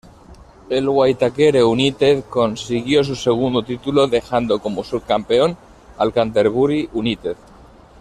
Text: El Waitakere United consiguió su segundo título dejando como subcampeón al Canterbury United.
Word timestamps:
El 0.67 0.89
Waitakere 0.89 1.63
United 1.63 2.23
consiguió 2.27 3.03
su 3.03 3.13
segundo 3.15 3.61
título 3.61 4.07
dejando 4.07 4.57
como 4.57 4.83
subcampeón 4.83 5.55
al 5.95 6.11
Canterbury 6.11 6.89
United. 6.93 7.35